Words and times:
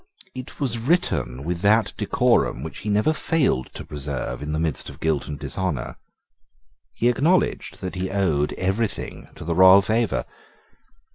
It 0.33 0.59
was 0.59 0.79
written 0.79 1.43
with 1.43 1.61
that 1.61 1.93
decorum 1.95 2.63
which 2.63 2.79
he 2.79 2.89
never 2.89 3.13
failed 3.13 3.67
to 3.75 3.85
preserve 3.85 4.41
in 4.41 4.51
the 4.51 4.57
midst 4.57 4.89
of 4.89 4.99
guilt 4.99 5.27
and 5.27 5.37
dishonour. 5.37 5.95
He 6.95 7.07
acknowledged 7.07 7.81
that 7.81 7.93
he 7.93 8.09
owed 8.09 8.53
everything 8.53 9.29
to 9.35 9.45
the 9.45 9.53
royal 9.53 9.83
favour. 9.83 10.25